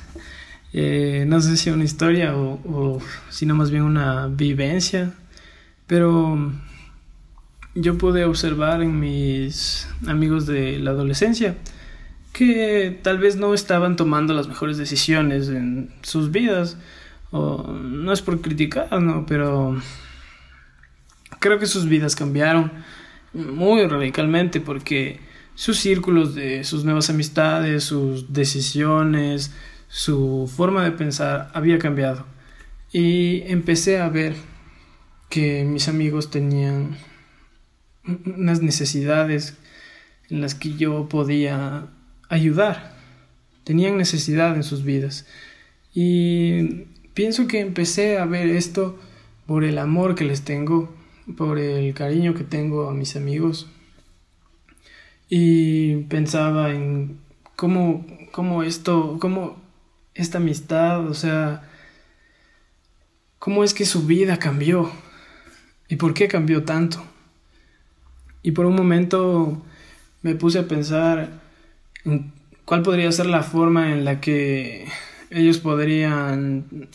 eh, 0.71 1.25
no 1.27 1.41
sé 1.41 1.57
si 1.57 1.71
una 1.71 1.83
historia 1.83 2.37
o, 2.37 2.59
o 2.63 3.01
sino 3.29 3.55
más 3.55 3.71
bien 3.71 3.81
una 3.81 4.27
vivencia, 4.27 5.11
pero 5.87 6.53
yo 7.73 7.97
pude 7.97 8.23
observar 8.25 8.83
en 8.83 8.99
mis 8.99 9.87
amigos 10.05 10.45
de 10.45 10.77
la 10.77 10.91
adolescencia 10.91 11.55
que 12.33 12.99
tal 13.01 13.17
vez 13.17 13.35
no 13.35 13.55
estaban 13.55 13.95
tomando 13.95 14.35
las 14.35 14.47
mejores 14.47 14.77
decisiones 14.77 15.49
en 15.49 15.89
sus 16.03 16.29
vidas, 16.29 16.77
o 17.31 17.63
no 17.63 18.13
es 18.13 18.21
por 18.21 18.41
criticar, 18.41 19.01
¿no? 19.01 19.25
pero 19.25 19.75
creo 21.41 21.59
que 21.59 21.65
sus 21.65 21.89
vidas 21.89 22.15
cambiaron 22.15 22.71
muy 23.33 23.85
radicalmente 23.85 24.61
porque 24.61 25.19
sus 25.55 25.77
círculos 25.79 26.35
de 26.35 26.63
sus 26.63 26.85
nuevas 26.85 27.09
amistades, 27.09 27.83
sus 27.83 28.31
decisiones, 28.31 29.51
su 29.89 30.49
forma 30.55 30.85
de 30.85 30.91
pensar 30.91 31.51
había 31.53 31.77
cambiado 31.79 32.25
y 32.93 33.41
empecé 33.47 33.99
a 33.99 34.07
ver 34.07 34.35
que 35.29 35.63
mis 35.63 35.87
amigos 35.87 36.29
tenían 36.29 36.97
unas 38.05 38.61
necesidades 38.61 39.57
en 40.29 40.41
las 40.41 40.55
que 40.55 40.75
yo 40.75 41.07
podía 41.09 41.87
ayudar. 42.29 42.95
Tenían 43.63 43.97
necesidad 43.97 44.55
en 44.55 44.63
sus 44.63 44.83
vidas. 44.83 45.25
Y 45.93 46.85
pienso 47.13 47.47
que 47.47 47.59
empecé 47.59 48.17
a 48.17 48.25
ver 48.25 48.49
esto 48.49 48.99
por 49.45 49.63
el 49.63 49.77
amor 49.77 50.15
que 50.15 50.25
les 50.25 50.41
tengo, 50.41 50.93
por 51.35 51.59
el 51.59 51.93
cariño 51.93 52.33
que 52.33 52.43
tengo 52.43 52.89
a 52.89 52.93
mis 52.93 53.15
amigos. 53.15 53.67
Y 55.29 56.03
pensaba 56.03 56.71
en 56.71 57.19
cómo, 57.55 58.05
cómo 58.31 58.63
esto, 58.63 59.17
cómo 59.19 59.61
esta 60.13 60.39
amistad, 60.39 61.07
o 61.07 61.13
sea, 61.13 61.69
cómo 63.39 63.63
es 63.63 63.73
que 63.73 63.85
su 63.85 64.05
vida 64.05 64.37
cambió 64.37 64.91
y 65.87 65.95
por 65.95 66.13
qué 66.13 66.27
cambió 66.27 66.63
tanto. 66.63 67.03
Y 68.43 68.51
por 68.51 68.65
un 68.65 68.75
momento 68.75 69.61
me 70.21 70.35
puse 70.35 70.59
a 70.59 70.67
pensar 70.67 71.41
en 72.05 72.33
cuál 72.65 72.81
podría 72.81 73.11
ser 73.11 73.25
la 73.25 73.43
forma 73.43 73.91
en 73.91 74.05
la 74.05 74.21
que 74.21 74.87
ellos 75.29 75.59
podrían 75.59 76.89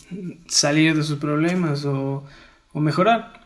salir 0.47 0.95
de 0.95 1.03
sus 1.03 1.17
problemas 1.17 1.85
o, 1.85 2.23
o 2.73 2.79
mejorar. 2.79 3.36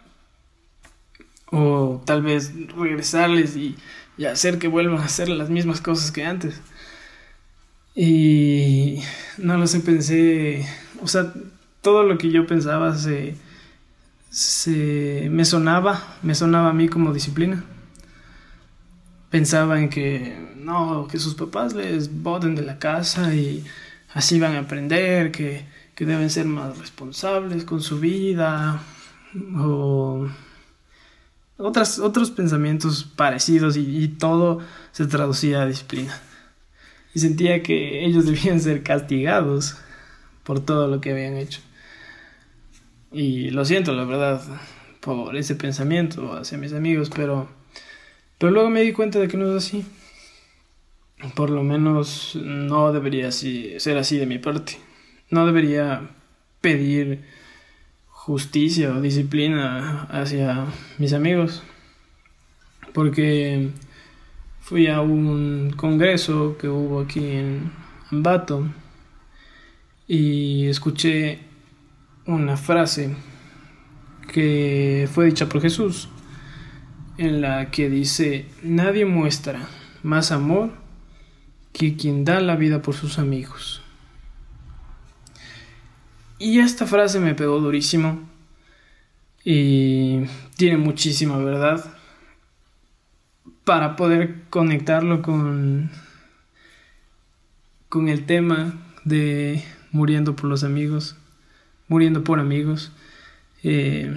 O 1.51 2.01
tal 2.05 2.21
vez 2.21 2.53
regresarles 2.75 3.55
y, 3.55 3.75
y 4.17 4.25
hacer 4.25 4.57
que 4.57 4.67
vuelvan 4.67 4.99
a 4.99 5.05
hacer 5.05 5.29
las 5.29 5.49
mismas 5.49 5.81
cosas 5.81 6.11
que 6.11 6.25
antes. 6.25 6.61
Y 7.95 8.99
no 9.37 9.57
lo 9.57 9.67
sé, 9.67 9.81
pensé, 9.81 10.65
o 11.01 11.07
sea, 11.07 11.33
todo 11.81 12.03
lo 12.03 12.17
que 12.17 12.31
yo 12.31 12.47
pensaba 12.47 12.95
se, 12.95 13.35
se 14.29 15.27
me 15.31 15.43
sonaba, 15.45 16.17
me 16.23 16.35
sonaba 16.35 16.69
a 16.69 16.73
mí 16.73 16.87
como 16.87 17.13
disciplina. 17.13 17.63
Pensaba 19.29 19.79
en 19.79 19.89
que 19.89 20.37
no, 20.57 21.07
que 21.07 21.19
sus 21.19 21.35
papás 21.35 21.73
les 21.73 22.21
boten 22.21 22.55
de 22.55 22.61
la 22.63 22.79
casa 22.79 23.33
y 23.33 23.65
así 24.13 24.39
van 24.39 24.55
a 24.55 24.59
aprender, 24.59 25.31
que, 25.31 25.65
que 25.95 26.05
deben 26.05 26.29
ser 26.29 26.45
más 26.45 26.77
responsables 26.77 27.65
con 27.65 27.81
su 27.81 27.99
vida, 27.99 28.81
o, 29.57 30.27
otras, 31.61 31.99
otros 31.99 32.31
pensamientos 32.31 33.03
parecidos 33.03 33.77
y, 33.77 34.07
todo 34.07 34.59
se 34.91 35.05
traducía 35.07 35.61
a 35.61 35.65
disciplina. 35.65 36.19
Y 37.13 37.19
sentía 37.19 37.61
que 37.63 38.05
ellos 38.05 38.25
debían 38.27 38.59
ser 38.59 38.83
castigados 38.83 39.77
por 40.43 40.59
todo 40.59 40.87
lo 40.87 41.01
que 41.01 41.11
habían 41.11 41.37
hecho. 41.37 41.61
Y 43.11 43.49
lo 43.49 43.65
siento, 43.65 43.93
la 43.93 44.05
verdad, 44.05 44.41
por 45.01 45.35
ese 45.35 45.55
pensamiento 45.55 46.33
hacia 46.33 46.57
mis 46.57 46.73
amigos, 46.73 47.09
pero, 47.13 47.49
pero 48.37 48.51
luego 48.51 48.69
me 48.69 48.81
di 48.81 48.93
cuenta 48.93 49.19
de 49.19 49.27
que 49.27 49.37
no 49.37 49.55
es 49.55 49.65
así. 49.65 49.85
Por 51.35 51.49
lo 51.49 51.61
menos 51.61 52.35
no 52.35 52.91
debería 52.91 53.31
ser 53.31 53.97
así 53.97 54.17
de 54.17 54.25
mi 54.25 54.39
parte. 54.39 54.77
No 55.29 55.45
debería 55.45 56.09
pedir 56.61 57.23
justicia 58.25 58.93
o 58.93 59.01
disciplina 59.01 60.03
hacia 60.11 60.67
mis 60.99 61.13
amigos. 61.13 61.63
Porque 62.93 63.71
fui 64.59 64.87
a 64.87 65.01
un 65.01 65.73
congreso 65.75 66.55
que 66.59 66.67
hubo 66.67 66.99
aquí 67.01 67.25
en 67.25 67.71
Ambato 68.11 68.67
y 70.07 70.67
escuché 70.67 71.39
una 72.27 72.57
frase 72.57 73.15
que 74.31 75.09
fue 75.11 75.25
dicha 75.25 75.47
por 75.49 75.61
Jesús 75.61 76.09
en 77.17 77.41
la 77.41 77.71
que 77.71 77.89
dice, 77.89 78.45
nadie 78.61 79.05
muestra 79.05 79.67
más 80.03 80.31
amor 80.31 80.71
que 81.73 81.95
quien 81.95 82.23
da 82.23 82.39
la 82.39 82.55
vida 82.55 82.81
por 82.81 82.93
sus 82.93 83.17
amigos. 83.17 83.81
Y 86.41 86.59
esta 86.59 86.87
frase 86.87 87.19
me 87.19 87.35
pegó 87.35 87.59
durísimo. 87.59 88.27
Y 89.43 90.21
tiene 90.57 90.77
muchísima 90.77 91.37
verdad. 91.37 91.93
Para 93.63 93.95
poder 93.95 94.41
conectarlo 94.49 95.21
con 95.21 95.91
con 97.89 98.09
el 98.09 98.25
tema 98.25 98.73
de 99.03 99.63
muriendo 99.91 100.35
por 100.35 100.45
los 100.45 100.63
amigos, 100.63 101.15
muriendo 101.87 102.23
por 102.23 102.39
amigos, 102.39 102.91
eh, 103.61 104.11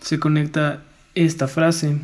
se 0.00 0.18
conecta 0.18 0.82
esta 1.14 1.48
frase. 1.48 2.00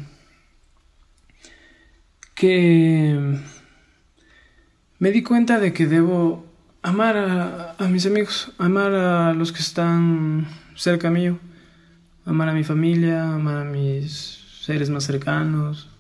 Que 2.34 3.38
me 4.98 5.10
di 5.10 5.22
cuenta 5.22 5.58
de 5.58 5.75
que 5.75 5.87
debo 5.87 6.48
amar 6.88 7.16
a, 7.78 7.88
mis 7.88 8.07
amigos, 8.07 8.50
amar 8.57 8.95
a 8.95 9.35
los 9.35 9.52
que 9.52 9.61
están 9.61 10.49
cerca 10.75 11.11
mío, 11.11 11.38
amar 12.25 12.49
a 12.49 12.54
mi 12.54 12.64
familia, 12.64 13.35
amar 13.35 13.59
a 13.59 13.64
mis 13.64 14.62
seres 14.62 14.88
más 14.88 15.04
cercanos, 15.04 15.90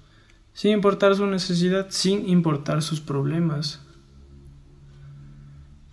sin 0.54 0.72
importar 0.72 1.14
su 1.14 1.26
necesidad, 1.26 1.88
sin 1.90 2.26
importar 2.26 2.80
sus 2.80 3.00
problemas. 3.00 3.80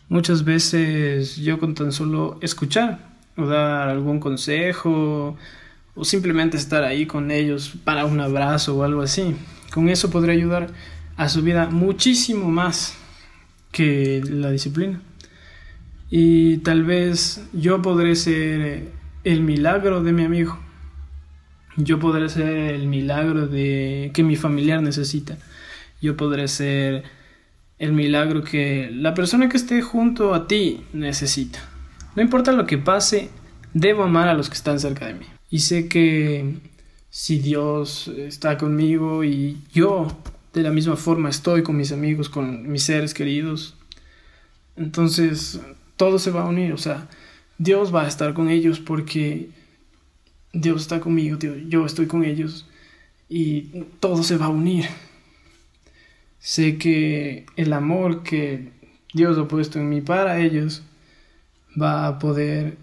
Muchas 0.07 0.45
veces 0.45 1.35
yo 1.37 1.59
con 1.59 1.75
tan 1.75 1.91
solo 1.91 2.37
escuchar 2.41 2.99
o 3.35 3.45
dar 3.45 3.89
algún 3.89 4.21
consejo 4.21 5.35
o 5.93 6.05
simplemente 6.05 6.55
estar 6.55 6.85
ahí 6.85 7.05
con 7.05 7.31
ellos 7.31 7.73
para 7.83 8.05
un 8.05 8.21
abrazo 8.21 8.77
o 8.77 8.83
algo 8.83 9.01
así, 9.01 9.35
con 9.73 9.89
eso 9.89 10.09
podría 10.09 10.35
ayudar 10.35 10.69
a 11.17 11.27
su 11.27 11.41
vida 11.41 11.69
muchísimo 11.69 12.49
más 12.49 12.97
que 13.75 14.23
la 14.23 14.51
disciplina. 14.51 15.01
Y 16.09 16.59
tal 16.59 16.85
vez 16.85 17.45
yo 17.51 17.81
podré 17.81 18.15
ser 18.15 18.89
el 19.25 19.41
milagro 19.41 20.01
de 20.01 20.13
mi 20.13 20.23
amigo. 20.23 20.57
Yo 21.75 21.99
podré 21.99 22.29
ser 22.29 22.47
el 22.47 22.87
milagro 22.87 23.47
de 23.47 24.11
que 24.13 24.23
mi 24.23 24.37
familiar 24.37 24.81
necesita. 24.81 25.37
Yo 26.01 26.15
podré 26.15 26.47
ser 26.47 27.03
el 27.77 27.91
milagro 27.91 28.45
que 28.45 28.89
la 28.93 29.13
persona 29.13 29.49
que 29.49 29.57
esté 29.57 29.81
junto 29.81 30.33
a 30.33 30.47
ti 30.47 30.85
necesita. 30.93 31.59
No 32.15 32.21
importa 32.21 32.53
lo 32.53 32.65
que 32.65 32.77
pase, 32.77 33.29
debo 33.73 34.03
amar 34.03 34.29
a 34.29 34.35
los 34.35 34.47
que 34.47 34.55
están 34.55 34.79
cerca 34.79 35.07
de 35.07 35.15
mí. 35.15 35.25
Y 35.49 35.59
sé 35.59 35.89
que 35.89 36.59
si 37.09 37.39
Dios 37.39 38.07
está 38.07 38.57
conmigo 38.57 39.25
y 39.25 39.57
yo 39.73 40.07
de 40.55 40.63
la 40.63 40.71
misma 40.71 40.95
forma 40.95 41.29
estoy 41.29 41.63
con 41.63 41.75
mis 41.75 41.91
amigos, 41.91 42.29
con 42.29 42.71
mis 42.71 42.83
seres 42.83 43.13
queridos. 43.13 43.75
Entonces 44.77 45.59
todo 45.97 46.17
se 46.17 46.31
va 46.31 46.43
a 46.43 46.47
unir, 46.47 46.71
o 46.71 46.77
sea, 46.77 47.09
Dios 47.57 47.93
va 47.93 48.03
a 48.03 48.07
estar 48.07 48.33
con 48.33 48.49
ellos 48.49 48.79
porque 48.79 49.49
Dios 50.53 50.81
está 50.81 51.01
conmigo, 51.01 51.37
yo 51.67 51.85
estoy 51.85 52.07
con 52.07 52.23
ellos 52.23 52.67
y 53.27 53.83
todo 53.99 54.23
se 54.23 54.37
va 54.37 54.45
a 54.45 54.49
unir. 54.49 54.85
Sé 56.39 56.77
que 56.77 57.45
el 57.57 57.73
amor 57.73 58.23
que 58.23 58.71
Dios 59.13 59.37
ha 59.37 59.47
puesto 59.49 59.79
en 59.79 59.89
mí 59.89 59.99
para 59.99 60.39
ellos 60.39 60.83
va 61.79 62.07
a 62.07 62.17
poder 62.17 62.77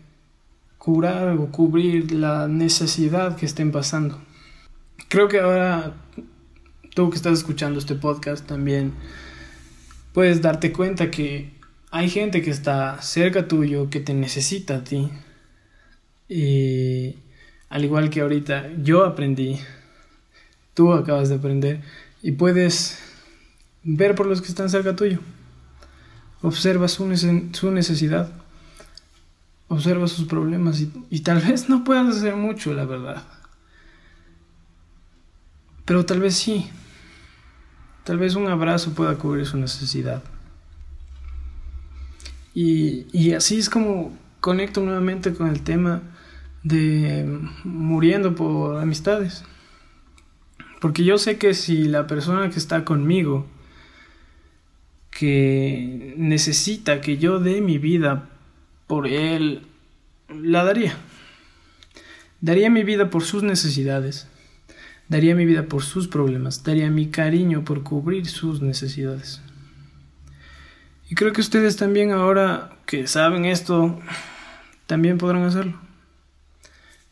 curar 0.76 1.38
o 1.38 1.46
cubrir 1.50 2.12
la 2.12 2.48
necesidad 2.48 3.36
que 3.36 3.46
estén 3.46 3.72
pasando. 3.72 4.20
Creo 5.08 5.28
que 5.28 5.40
ahora 5.40 5.94
tú 6.94 7.10
que 7.10 7.16
estás 7.16 7.38
escuchando 7.38 7.78
este 7.78 7.94
podcast 7.94 8.46
también 8.46 8.92
puedes 10.12 10.42
darte 10.42 10.72
cuenta 10.72 11.10
que 11.10 11.52
hay 11.90 12.08
gente 12.08 12.42
que 12.42 12.50
está 12.50 13.00
cerca 13.02 13.48
tuyo, 13.48 13.90
que 13.90 14.00
te 14.00 14.14
necesita 14.14 14.76
a 14.76 14.84
ti. 14.84 15.10
Y 16.28 17.16
al 17.68 17.84
igual 17.84 18.10
que 18.10 18.20
ahorita 18.20 18.70
yo 18.82 19.04
aprendí, 19.04 19.58
tú 20.74 20.92
acabas 20.92 21.28
de 21.28 21.36
aprender 21.36 21.82
y 22.22 22.32
puedes 22.32 22.98
ver 23.82 24.14
por 24.14 24.26
los 24.26 24.40
que 24.40 24.48
están 24.48 24.70
cerca 24.70 24.96
tuyo. 24.96 25.18
Observa 26.42 26.88
su, 26.88 27.06
necesidad, 27.06 28.32
observa 29.68 30.08
sus 30.08 30.26
problemas 30.26 30.80
y, 30.80 30.92
y 31.08 31.20
tal 31.20 31.40
vez 31.40 31.68
no 31.68 31.84
puedas 31.84 32.16
hacer 32.16 32.36
mucho, 32.36 32.72
la 32.74 32.84
verdad. 32.84 33.22
Pero 35.84 36.06
tal 36.06 36.20
vez 36.20 36.34
sí, 36.34 36.70
Tal 38.04 38.18
vez 38.18 38.34
un 38.34 38.48
abrazo 38.48 38.94
pueda 38.94 39.16
cubrir 39.16 39.46
su 39.46 39.56
necesidad. 39.58 40.22
Y, 42.54 43.32
así 43.32 43.58
es 43.58 43.70
como 43.70 44.16
conecto 44.40 44.80
nuevamente 44.80 45.32
con 45.32 45.48
el 45.48 45.62
tema 45.62 46.02
de 46.64 47.40
muriendo 47.64 48.34
por 48.34 48.80
amistades. 48.80 49.44
Porque 50.80 51.04
yo 51.04 51.16
sé 51.16 51.38
que 51.38 51.54
si 51.54 51.84
la 51.84 52.06
persona 52.08 52.50
que 52.50 52.58
está 52.58 52.84
conmigo, 52.84 53.46
que 55.10 56.14
necesita 56.16 57.00
que 57.00 57.18
yo 57.18 57.38
dé 57.38 57.60
mi 57.60 57.78
vida 57.78 58.28
por 58.88 59.06
él, 59.06 59.62
la 60.28 60.64
daría. 60.64 60.96
Daría 62.40 62.68
mi 62.68 62.82
vida 62.82 63.10
por 63.10 63.22
sus 63.22 63.44
necesidades. 63.44 64.26
Daría 65.12 65.34
mi 65.34 65.44
vida 65.44 65.64
por 65.64 65.82
sus 65.82 66.08
problemas, 66.08 66.64
daría 66.64 66.90
mi 66.90 67.10
cariño 67.10 67.66
por 67.66 67.82
cubrir 67.82 68.26
sus 68.26 68.62
necesidades. 68.62 69.42
Y 71.10 71.14
creo 71.14 71.34
que 71.34 71.42
ustedes 71.42 71.76
también 71.76 72.12
ahora 72.12 72.78
que 72.86 73.06
saben 73.06 73.44
esto, 73.44 74.00
también 74.86 75.18
podrán 75.18 75.42
hacerlo. 75.42 75.78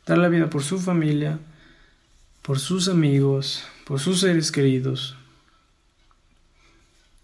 Dar 0.07 0.17
la 0.17 0.31
vida 0.31 0.49
por 0.49 0.63
su 0.63 0.79
familia, 0.79 1.41
por 2.41 2.59
sus 2.59 2.89
amigos, 2.89 3.67
por 3.85 4.01
sus 4.01 4.21
seres 4.21 4.51
queridos, 4.51 5.19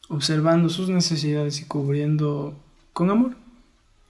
observando 0.08 0.68
sus 0.68 0.90
necesidades 0.90 1.62
y 1.62 1.64
cubriendo 1.64 2.54
con 2.92 3.08
amor. 3.08 3.34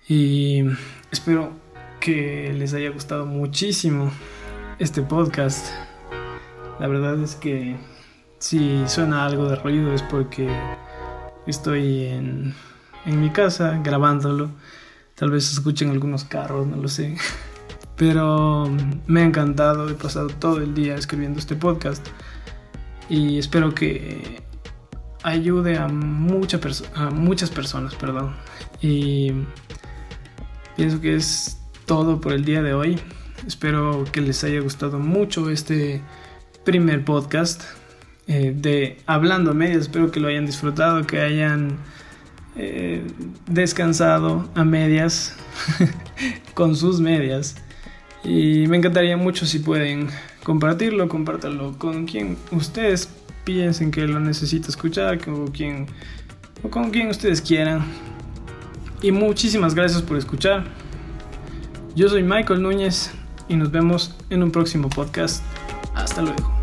Y 0.09 0.65
espero 1.13 1.53
que 2.01 2.53
les 2.59 2.75
haya 2.75 2.91
gustado 2.91 3.25
muchísimo 3.25 4.11
este 4.81 5.03
podcast. 5.03 5.86
La 6.79 6.89
verdad 6.89 7.19
es 7.23 7.35
que 7.35 7.77
si 8.39 8.87
suena 8.87 9.25
algo 9.25 9.49
de 9.49 9.57
ruido 9.57 9.93
es 9.93 10.03
porque 10.03 10.49
estoy 11.47 12.05
en, 12.05 12.55
en 13.07 13.21
mi 13.21 13.31
casa 13.31 13.81
grabándolo. 13.83 14.51
Tal 15.15 15.31
vez 15.31 15.51
escuchen 15.51 15.91
algunos 15.91 16.25
carros, 16.25 16.67
no 16.67 16.77
lo 16.77 16.89
sé. 16.89 17.17
Pero 17.97 18.71
me 19.07 19.23
ha 19.23 19.25
encantado, 19.25 19.89
he 19.89 19.95
pasado 19.95 20.29
todo 20.29 20.59
el 20.59 20.75
día 20.75 20.97
escribiendo 20.97 21.39
este 21.39 21.57
podcast 21.57 22.07
y 23.09 23.39
espero 23.39 23.75
que 23.75 24.43
ayude 25.23 25.79
a, 25.79 25.89
mucha 25.89 26.61
a 26.95 27.11
muchas 27.11 27.51
personas. 27.51 27.95
Perdón. 27.95 28.35
Y 28.83 29.33
pienso 30.77 31.01
que 31.01 31.17
es 31.17 31.59
todo 31.87 32.21
por 32.21 32.33
el 32.33 32.45
día 32.45 32.63
de 32.63 32.75
hoy. 32.75 33.01
Espero 33.47 34.05
que 34.13 34.21
les 34.21 34.43
haya 34.45 34.61
gustado 34.61 34.99
mucho 34.99 35.51
este 35.51 36.03
primer 36.67 37.05
podcast 37.05 37.63
eh, 38.27 38.53
de 38.55 38.99
Hablando 39.07 39.55
Medias. 39.55 39.83
Espero 39.83 40.11
que 40.11 40.19
lo 40.19 40.27
hayan 40.27 40.47
disfrutado, 40.47 41.07
que 41.07 41.21
hayan 41.21 41.79
eh, 42.57 43.07
descansado 43.49 44.51
a 44.57 44.65
medias 44.65 45.37
con 46.55 46.75
sus 46.75 47.01
medias. 47.01 47.55
Y 48.25 48.67
me 48.67 48.77
encantaría 48.77 49.17
mucho 49.17 49.47
si 49.47 49.61
pueden 49.61 50.09
compartirlo, 50.43 51.09
compártanlo 51.09 51.79
con 51.79 52.05
quien 52.05 52.37
ustedes 52.51 53.09
piensen 53.45 53.93
que 53.93 54.05
lo 54.09 54.19
necesita 54.19 54.67
escuchar, 54.69 55.19
quien, 55.53 55.87
o 56.65 56.69
con 56.69 56.91
quien 56.91 57.09
ustedes 57.09 57.41
quieran. 57.41 57.85
Y 59.03 59.13
muchísimas 59.13 59.73
gracias 59.73 60.03
por 60.03 60.17
escuchar. 60.17 60.65
Yo 61.95 62.09
soy 62.09 62.25
Michael 62.25 62.61
Núñez 62.61 63.13
y 63.49 63.55
nos 63.55 63.71
vemos 63.71 64.17
en 64.31 64.43
un 64.43 64.51
próximo 64.51 64.89
podcast. 64.89 65.45
Hasta 65.95 66.23
luego. 66.23 66.56